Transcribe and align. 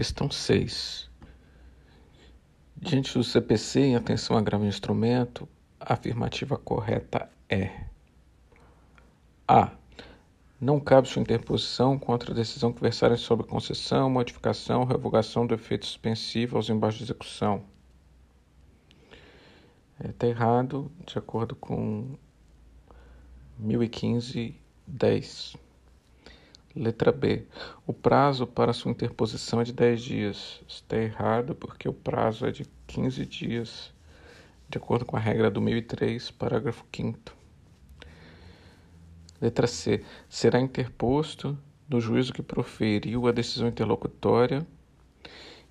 Questão 0.00 0.30
6. 0.30 1.10
Diante 2.74 3.12
do 3.12 3.22
CPC, 3.22 3.80
em 3.80 3.96
atenção 3.96 4.34
a 4.34 4.40
grave 4.40 4.64
instrumento, 4.64 5.46
a 5.78 5.92
afirmativa 5.92 6.56
correta 6.56 7.28
é 7.50 7.84
A. 9.46 9.72
Não 10.58 10.80
cabe 10.80 11.06
sua 11.06 11.20
interposição 11.20 11.98
contra 11.98 12.32
a 12.32 12.34
decisão 12.34 12.72
que 12.72 12.80
versarem 12.80 13.18
sobre 13.18 13.46
concessão, 13.46 14.08
modificação 14.08 14.80
ou 14.80 14.86
revogação 14.86 15.46
do 15.46 15.52
efeito 15.52 15.84
suspensivo 15.84 16.56
aos 16.56 16.70
embaixos 16.70 17.00
de 17.00 17.04
execução. 17.04 17.62
Está 20.02 20.26
é, 20.26 20.30
errado, 20.30 20.90
de 21.06 21.18
acordo 21.18 21.54
com 21.54 22.16
1015, 23.58 24.58
10. 24.86 25.56
Letra 26.74 27.10
B. 27.10 27.46
O 27.84 27.92
prazo 27.92 28.46
para 28.46 28.72
sua 28.72 28.92
interposição 28.92 29.60
é 29.60 29.64
de 29.64 29.72
10 29.72 30.02
dias. 30.02 30.60
Está 30.68 30.96
errado 30.96 31.54
porque 31.54 31.88
o 31.88 31.92
prazo 31.92 32.46
é 32.46 32.52
de 32.52 32.64
15 32.86 33.26
dias, 33.26 33.92
de 34.68 34.78
acordo 34.78 35.04
com 35.04 35.16
a 35.16 35.20
regra 35.20 35.50
do 35.50 35.60
1003, 35.60 36.30
parágrafo 36.30 36.84
5. 36.94 37.18
Letra 39.40 39.66
C. 39.66 40.04
Será 40.28 40.60
interposto 40.60 41.58
no 41.88 42.00
juízo 42.00 42.32
que 42.32 42.42
proferiu 42.42 43.26
a 43.26 43.32
decisão 43.32 43.66
interlocutória 43.66 44.64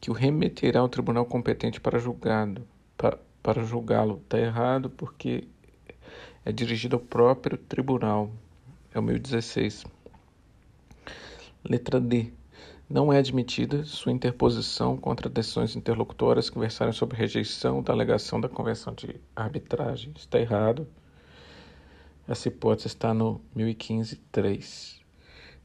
que 0.00 0.10
o 0.10 0.14
remeterá 0.14 0.80
ao 0.80 0.88
tribunal 0.88 1.24
competente 1.24 1.80
para 1.80 1.98
julgado, 1.98 2.64
para, 2.96 3.18
para 3.42 3.64
julgá-lo. 3.64 4.20
Está 4.22 4.38
errado 4.38 4.90
porque 4.90 5.48
é 6.44 6.52
dirigido 6.52 6.94
ao 6.94 7.00
próprio 7.00 7.58
tribunal. 7.58 8.30
É 8.92 8.98
o 8.98 9.02
1016. 9.02 9.86
Letra 11.66 11.98
D. 11.98 12.30
Não 12.90 13.10
é 13.10 13.16
admitida 13.16 13.86
sua 13.86 14.12
interposição 14.12 14.98
contra 14.98 15.30
decisões 15.30 15.74
interlocutórias 15.74 16.50
que 16.50 16.58
versarem 16.58 16.92
sobre 16.92 17.16
rejeição 17.16 17.82
da 17.82 17.90
alegação 17.90 18.38
da 18.38 18.50
Convenção 18.50 18.92
de 18.92 19.18
Arbitragem. 19.34 20.12
Está 20.14 20.38
errado. 20.38 20.86
Essa 22.28 22.48
hipótese 22.48 22.88
está 22.88 23.14
no 23.14 23.40
1015.3. 23.56 25.00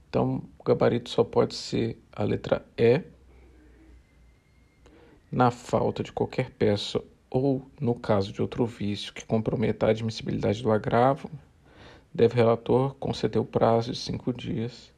Então, 0.07 0.41
o 0.57 0.63
gabarito 0.63 1.09
só 1.09 1.21
pode 1.21 1.53
ser 1.53 2.01
a 2.13 2.23
letra 2.23 2.65
E, 2.77 3.03
na 5.29 5.51
falta 5.51 6.01
de 6.01 6.13
qualquer 6.13 6.49
peça 6.51 7.03
ou 7.29 7.69
no 7.77 7.93
caso 7.93 8.31
de 8.31 8.41
outro 8.41 8.65
vício 8.65 9.13
que 9.13 9.25
comprometa 9.25 9.87
a 9.87 9.89
admissibilidade 9.89 10.63
do 10.63 10.71
agravo, 10.71 11.29
deve 12.13 12.35
relator 12.35 12.95
conceder 12.95 13.41
o 13.41 13.45
prazo 13.45 13.91
de 13.91 13.97
cinco 13.97 14.31
dias 14.31 14.97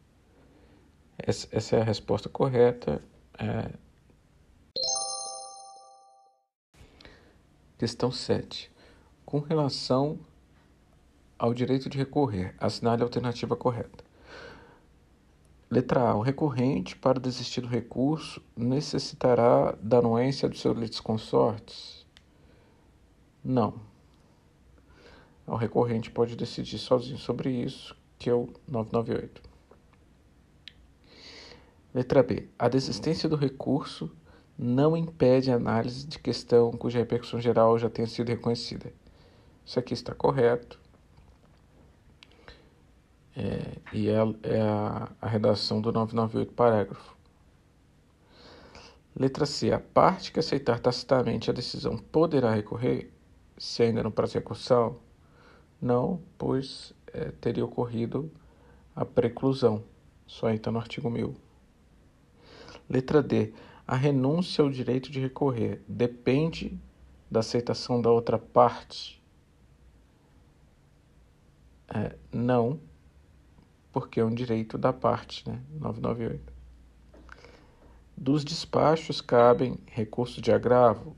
essa 1.26 1.76
é 1.76 1.82
a 1.82 1.84
resposta 1.84 2.30
correta. 2.30 3.02
É... 3.38 3.72
Questão 7.78 8.12
7. 8.12 8.72
Com 9.26 9.40
relação 9.40 10.20
ao 11.38 11.54
direito 11.54 11.90
de 11.90 11.98
recorrer, 11.98 12.56
assinale 12.60 13.02
a 13.02 13.06
alternativa 13.06 13.56
correta. 13.56 14.04
Letra 15.70 16.10
A. 16.10 16.16
O 16.16 16.22
recorrente, 16.22 16.96
para 16.96 17.20
desistir 17.20 17.62
do 17.62 17.68
recurso, 17.68 18.42
necessitará 18.56 19.72
da 19.82 20.00
anuência 20.00 20.50
dos 20.50 20.60
seus 20.60 20.78
litisconsortes? 20.78 22.06
Não. 23.44 23.74
O 25.48 25.56
recorrente 25.56 26.12
pode 26.12 26.36
decidir 26.36 26.78
sozinho 26.78 27.18
sobre 27.18 27.50
isso, 27.50 27.96
que 28.20 28.30
é 28.30 28.34
o 28.34 28.50
998. 28.68 29.51
Letra 31.94 32.23
B. 32.23 32.47
A 32.58 32.70
desistência 32.70 33.28
do 33.28 33.36
recurso 33.36 34.09
não 34.58 34.95
impede 34.95 35.52
a 35.52 35.56
análise 35.56 36.06
de 36.06 36.20
questão 36.20 36.72
cuja 36.72 37.00
repercussão 37.00 37.42
geral 37.42 37.78
já 37.78 37.89
tenha 37.89 38.08
sido 38.08 38.30
reconhecida. 38.30 38.94
Isso 39.66 39.80
aqui 39.80 39.94
está 39.94 40.14
correto. 40.14 40.80
É, 43.35 43.78
e 43.94 44.09
é, 44.09 44.18
é 44.44 44.62
a, 44.62 45.09
a 45.22 45.28
redação 45.28 45.81
do 45.81 45.91
998, 45.91 46.53
parágrafo. 46.53 47.16
Letra 49.16 49.46
C. 49.46 49.72
A 49.72 49.80
parte 49.80 50.31
que 50.31 50.40
aceitar 50.40 50.80
tacitamente 50.80 51.50
a 51.50 51.53
decisão 51.53 51.97
poderá 51.97 52.53
recorrer, 52.53 53.12
se 53.57 53.84
ainda 53.84 54.03
no 54.03 54.12
prazo 54.12 54.34
de 54.34 54.40
recursão? 54.40 54.97
Não, 55.81 56.22
pois 56.38 56.94
é, 57.07 57.31
teria 57.31 57.66
ocorrido 57.66 58.31
a 58.96 59.03
preclusão. 59.03 59.84
Só 60.25 60.50
entra 60.50 60.72
no 60.72 60.80
artigo 60.80 61.09
1000. 61.09 61.35
Letra 62.91 63.24
D. 63.24 63.53
A 63.88 63.96
renúncia 63.96 64.62
ao 64.62 64.69
direito 64.69 65.09
de 65.09 65.22
recorrer 65.22 65.81
depende 65.88 66.78
da 67.29 67.40
aceitação 67.40 68.02
da 68.02 68.12
outra 68.12 68.38
parte? 68.38 69.24
É, 71.88 72.18
não, 72.34 72.81
porque 73.94 74.19
é 74.19 74.25
um 74.25 74.34
direito 74.34 74.78
da 74.78 74.91
parte, 74.91 75.50
né? 75.50 75.62
998. 75.80 76.51
Dos 78.18 78.44
despachos 78.44 79.22
cabem 79.22 79.80
recursos 79.85 80.41
de 80.41 80.51
agravo? 80.51 81.16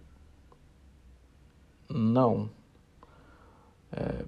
Não, 1.90 2.52
é, 3.92 4.26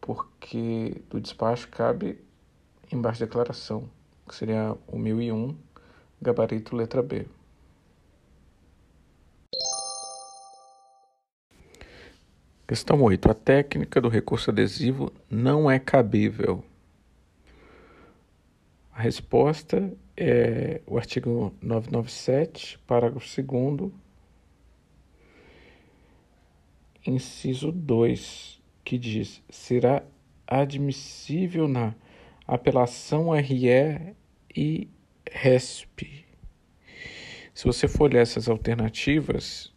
porque 0.00 1.02
do 1.10 1.20
despacho 1.20 1.68
cabe 1.68 2.18
embaixo 2.90 3.18
de 3.18 3.26
declaração, 3.26 3.88
que 4.26 4.34
seria 4.34 4.76
o 4.86 4.98
1001 4.98 5.66
Gabarito 6.20 6.74
letra 6.74 7.02
B. 7.02 7.26
Questão 12.66 13.00
8. 13.00 13.30
A 13.30 13.34
técnica 13.34 14.00
do 14.00 14.08
recurso 14.08 14.50
adesivo 14.50 15.12
não 15.30 15.70
é 15.70 15.78
cabível. 15.78 16.64
A 18.92 19.02
resposta 19.02 19.92
é 20.16 20.80
o 20.86 20.96
artigo 20.96 21.54
997, 21.62 22.78
parágrafo 22.86 23.42
2, 23.42 23.92
inciso 27.06 27.70
2, 27.70 28.60
que 28.82 28.98
diz: 28.98 29.42
será 29.48 30.02
admissível 30.46 31.68
na 31.68 31.94
apelação 32.48 33.30
RE 33.30 34.16
e 34.56 34.88
RESP. 35.30 36.24
Se 37.54 37.64
você 37.64 37.88
for 37.88 38.04
olhar 38.04 38.20
essas 38.20 38.48
alternativas, 38.48 39.72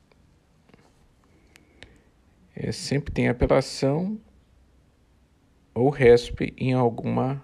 é, 2.56 2.72
sempre 2.72 3.14
tem 3.14 3.30
apelação 3.30 4.20
ou 5.74 5.90
RESP 5.90 6.54
em 6.58 6.74
alguma 6.74 7.44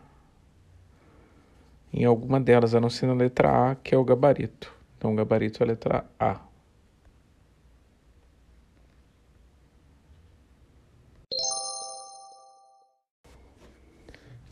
em 1.94 2.04
alguma 2.04 2.42
delas, 2.42 2.76
a 2.76 2.82
não 2.82 2.90
ser 2.90 3.06
na 3.08 3.14
letra 3.14 3.72
A, 3.72 3.76
que 3.76 3.96
é 3.96 3.98
o 3.98 4.04
gabarito. 4.04 4.74
Então, 4.98 5.14
o 5.14 5.16
gabarito 5.16 5.64
é 5.64 5.66
a 5.66 5.68
letra 5.68 6.06
A. 6.20 6.42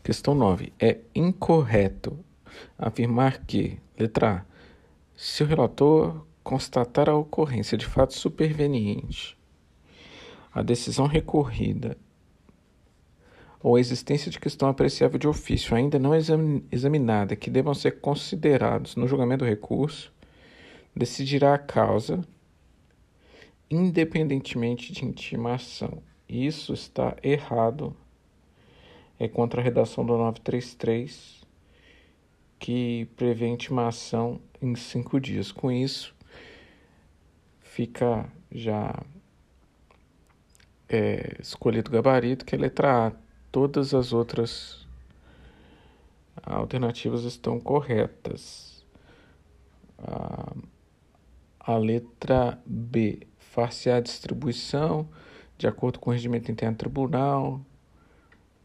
Questão 0.02 0.34
9. 0.34 0.72
É 0.78 1.00
incorreto 1.14 2.18
afirmar 2.78 3.44
que, 3.44 3.78
letra 3.98 4.30
A, 4.38 4.44
se 5.16 5.42
o 5.42 5.46
relator 5.46 6.26
constatar 6.42 7.08
a 7.08 7.16
ocorrência 7.16 7.78
de 7.78 7.86
fato 7.86 8.14
superveniente, 8.14 9.36
a 10.52 10.62
decisão 10.62 11.06
recorrida 11.06 11.96
ou 13.62 13.76
a 13.76 13.80
existência 13.80 14.30
de 14.30 14.38
questão 14.38 14.68
apreciável 14.68 15.18
de 15.18 15.26
ofício 15.26 15.74
ainda 15.74 15.98
não 15.98 16.12
examinada 16.70 17.34
que 17.34 17.48
devam 17.48 17.72
ser 17.72 18.00
considerados 18.00 18.94
no 18.94 19.08
julgamento 19.08 19.44
do 19.44 19.48
recurso, 19.48 20.12
decidirá 20.94 21.54
a 21.54 21.58
causa 21.58 22.22
independentemente 23.70 24.92
de 24.92 25.04
intimação. 25.04 26.02
Isso 26.28 26.72
está 26.72 27.16
errado. 27.22 27.96
É 29.18 29.26
contra 29.28 29.60
a 29.60 29.64
redação 29.64 30.04
do 30.04 30.12
933 30.12 31.43
que 32.64 33.04
prevê 33.14 33.46
intimação 33.46 34.40
em 34.58 34.74
cinco 34.74 35.20
dias. 35.20 35.52
Com 35.52 35.70
isso, 35.70 36.14
fica 37.60 38.26
já 38.50 39.04
é, 40.88 41.36
escolhido 41.38 41.90
o 41.90 41.92
gabarito, 41.92 42.42
que 42.42 42.54
é 42.54 42.58
a 42.58 42.60
letra 42.62 43.08
A. 43.08 43.12
Todas 43.52 43.92
as 43.92 44.14
outras 44.14 44.88
alternativas 46.42 47.24
estão 47.24 47.60
corretas. 47.60 48.82
A, 49.98 50.56
a 51.60 51.76
letra 51.76 52.58
B, 52.64 53.26
far-se 53.36 53.90
a 53.90 54.00
distribuição 54.00 55.06
de 55.58 55.66
acordo 55.66 56.00
com 56.00 56.08
o 56.08 56.12
regimento 56.14 56.50
interno 56.50 56.74
do 56.74 56.78
tribunal. 56.78 57.60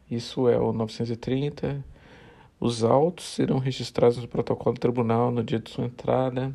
Isso 0.09 0.47
é 0.47 0.57
o 0.57 0.71
930. 0.71 1.83
Os 2.59 2.83
autos 2.83 3.25
serão 3.25 3.57
registrados 3.57 4.17
no 4.17 4.27
protocolo 4.27 4.75
do 4.75 4.81
tribunal 4.81 5.31
no 5.31 5.43
dia 5.43 5.59
de 5.59 5.69
sua 5.69 5.85
entrada. 5.85 6.53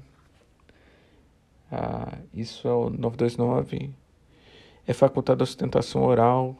Ah, 1.73 2.19
isso 2.35 2.69
é 2.69 2.73
o 2.73 2.91
929. 2.91 3.91
É 4.87 4.93
facultada 4.93 5.43
a 5.43 5.47
sustentação 5.47 6.03
oral. 6.03 6.57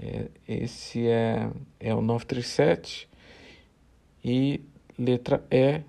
É, 0.00 0.28
esse 0.48 1.06
é, 1.06 1.50
é 1.78 1.94
o 1.94 2.00
937. 2.00 3.08
E 4.24 4.60
letra 4.98 5.44
E. 5.50 5.82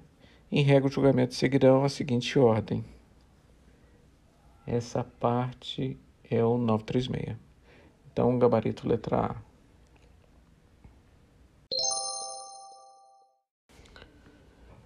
Em 0.52 0.62
regra, 0.62 0.88
o 0.88 0.92
julgamento 0.92 1.34
seguirão 1.34 1.84
a 1.84 1.90
seguinte 1.90 2.38
ordem. 2.38 2.86
Essa 4.68 5.04
parte 5.04 5.98
é 6.30 6.44
o 6.44 6.58
936. 6.58 7.36
Então, 8.12 8.38
gabarito 8.38 8.88
letra 8.88 9.18
A. 9.18 9.55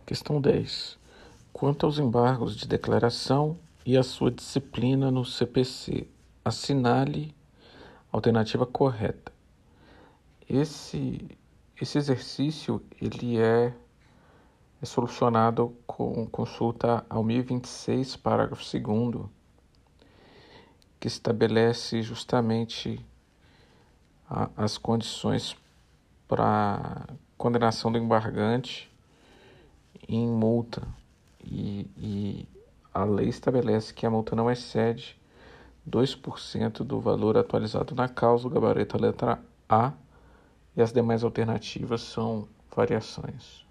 Questão 0.10 0.42
10. 0.42 0.98
Quanto 1.54 1.86
aos 1.86 2.00
embargos 2.00 2.56
de 2.56 2.68
declaração 2.68 3.60
e 3.86 3.96
a 3.96 4.02
sua 4.02 4.32
disciplina 4.32 5.12
no 5.12 5.24
CPC, 5.24 6.08
assinale 6.44 7.36
a 8.12 8.18
alternativa 8.18 8.66
correta. 8.66 9.32
Esse, 10.50 11.38
esse 11.80 12.00
exercício 12.00 12.84
ele 13.00 13.38
é, 13.38 13.72
é 14.82 14.86
solucionado 14.88 15.78
com 15.86 16.26
consulta 16.26 17.06
ao 17.08 17.24
1026, 17.24 18.16
parágrafo 18.16 18.64
2 18.64 19.28
que 21.00 21.08
estabelece 21.08 22.02
justamente 22.02 23.00
a, 24.28 24.50
as 24.58 24.76
condições 24.76 25.56
para 26.28 27.06
condenação 27.38 27.92
do 27.92 28.00
embargante 28.00 28.89
em 30.10 30.28
multa. 30.28 30.86
E, 31.44 31.88
e 31.96 32.48
a 32.94 33.04
lei 33.06 33.30
estabelece 33.30 33.94
que 33.94 34.06
a 34.06 34.10
multa 34.10 34.36
não 34.36 34.52
excede 34.52 35.18
2% 35.90 36.84
do 36.84 37.00
valor 37.00 37.38
atualizado 37.38 37.96
na 37.96 38.10
causa, 38.10 38.48
o 38.48 38.50
gabarito 38.50 39.00
letra 39.00 39.40
A, 39.68 39.94
e 40.76 40.82
as 40.82 40.92
demais 40.92 41.24
alternativas 41.24 42.02
são 42.02 42.48
variações. 42.76 43.66